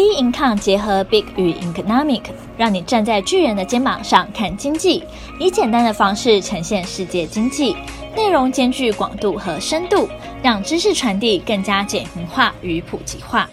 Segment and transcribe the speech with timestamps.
[0.00, 2.22] B Income 结合 Big 与 Economic，
[2.56, 5.04] 让你站在巨人的肩膀上看经济，
[5.38, 7.76] 以简单的方式呈现世界经济，
[8.16, 10.08] 内容兼具广度和深度，
[10.42, 13.50] 让知识传递更加简明化与普及化。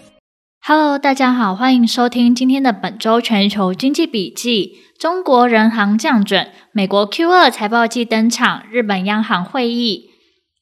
[0.65, 4.77] Hello，大家好，欢迎收听今天的本周全球经济笔记。
[4.97, 10.11] 中国人行降准，美国 Q2 财报季登场，日本央行会议，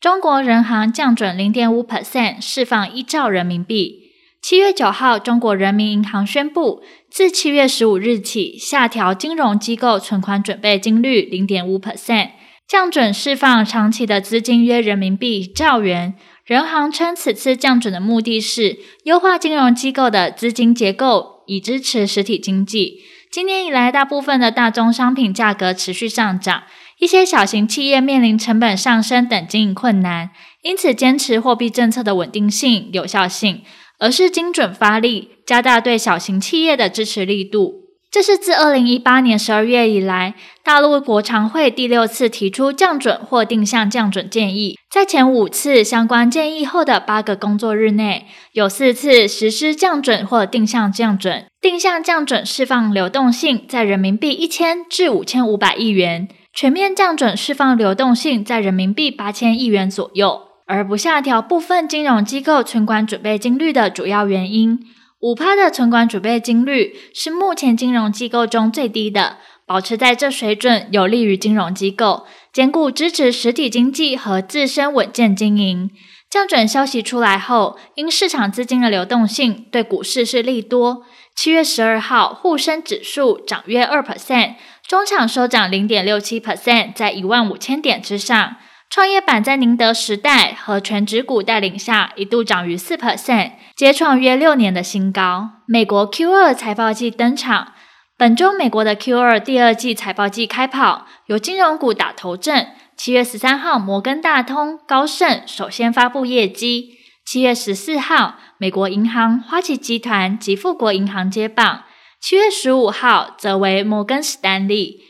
[0.01, 4.04] 中国人行降准零点五 percent，释放一兆人民币。
[4.47, 12.29] 七月九号，中国人民银行宣布，自七月十五日起下调金融机构存款准备金率零点五 percent，
[12.67, 16.13] 降准释放长期的资金约人民币兆元。
[16.45, 22.99] 人行称，此次降准的目的是优化金融机构的资金结构，以支持实体经济。
[23.31, 26.65] 今年以来，大部分的大宗商品价格持续上涨，
[26.99, 30.29] 一些小型企业面临成本上升等经营困难，
[30.61, 33.63] 因此坚持货币政策的稳定性、有效性。
[33.99, 37.85] 而是精准发力，加大对小型企业的支持力度。
[38.11, 44.77] 这是自二零一八年十二月以来，大陆国常会第六次提出降准或定向降准建议。
[44.89, 51.45] 在前五次相关建议后的八个工作日内，有四次实施降准或定向降准。
[51.59, 60.41] 定向降准释放流动性在人民币一千至五千五百亿元，全面降准释放流动性在人民币八千亿元左右。
[60.65, 64.79] 而不下调部分金融机构存款准备金率的主要原因，
[65.19, 69.37] 五趴的存款准备金率是目前金融机构中最低的，
[69.67, 75.91] 保持在这水准有利于金融机构兼顾支持实体经济和自身稳健经营。
[76.27, 81.03] 降准消息出来后，因市场资金的流动性对股市是利多。
[81.35, 84.55] 七月十二号，沪深指数涨约二 percent，
[84.87, 88.55] 中场收涨零点六七 percent，在一万五千点之上。
[88.89, 95.49] 创业板在宁德时代和全指股带领下，一度涨逾四 percent，接创约六年的新高。
[95.67, 97.73] 美国 Q 二财报季登场，
[98.17, 102.69] 本周美国的 Q 二第二季财报季开跑，由金融股打头阵。
[102.95, 106.91] 七月十三号，摩根大通、高盛首先发布业绩。
[107.25, 111.83] 七月十四号，美国银行、花旗集团及富国银行接棒。
[112.21, 115.01] 七月十五号，则为摩根士丹利。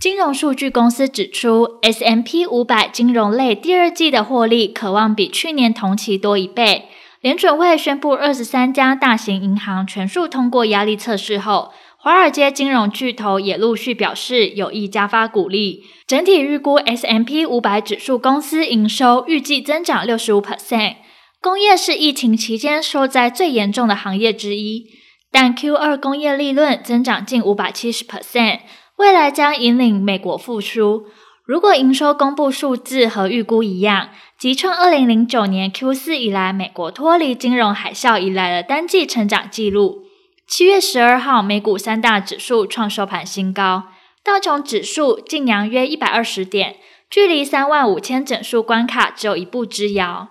[0.00, 6.86] 金融数据公司指出，S&P 500金融类第二季的获利可望比去年同期多一倍。
[7.20, 15.84] 联准会宣布，二十三家大型银行全数通过压力测试后，华尔街金融巨头也陆续表示有意加发股利。
[16.06, 20.94] 整体预估 S&P 500指数公司营收预计增长六十五 percent。
[21.42, 24.86] 工业是疫情期间受灾最严重的行业之一，
[25.30, 28.60] 但 Q 二工业利润增长近五百七十 percent。
[29.00, 31.06] 未来将引领美国复苏。
[31.46, 40.02] 如果营收公布数字和预估一样，即创二零零九年 Q 四以来美国脱离金融海啸以来的单季成长纪录。
[40.46, 43.84] 七月十二号，美股三大指数创收盘新高，
[44.22, 46.76] 道琼指数劲扬约一百二十点，
[47.08, 50.28] 距离三万五千整数关卡只有一步之遥。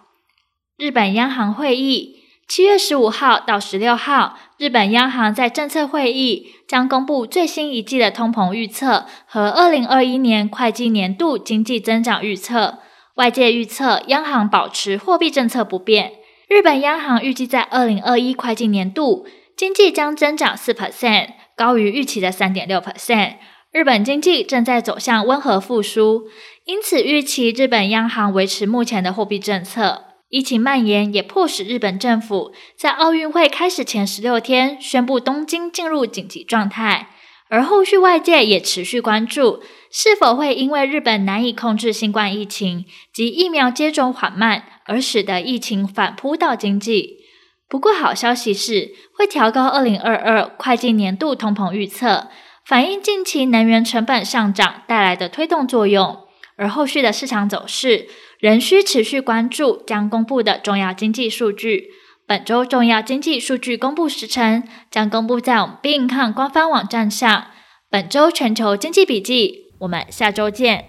[0.78, 2.19] 日本央行会议。
[2.50, 12.80] 七月十五号到十六号，日本央行在政策会议将公布最新一季的通膨预测和二零二一年会计年度经济增长预测。
[13.18, 16.14] 外界预测央行保持货币政策不变。
[16.48, 23.36] 日本央行预计在二零二一会计年度经济将增长四 percent，高于预期的三点六 percent。
[23.72, 26.24] 日本经济正在走向温和复苏，
[26.66, 30.06] 因此预期日本央行维持目前的货币政策。
[30.30, 37.10] 疫情蔓延也迫使日本政府在奥运会开始前十六天宣布东京进入紧急状态，
[37.50, 47.18] 而后续外界也持续关注是否会因为日本难以控制新冠疫情及疫苗接种缓慢而使得疫情反扑到经济。
[47.68, 52.28] 不过好消息是会调高二零二二会计年度通膨预测，
[52.64, 56.20] 反映近期能源成本上涨带来的推动作用，
[56.60, 58.06] 而后续的市场走势。
[58.40, 61.90] 仍需持续关注将公布的重要经济数据。
[62.26, 67.48] 本周重要经济数据公布时程将公布在我们 bin 看官方网站上。
[67.90, 70.89] 本周全球经济笔记，我们下周见。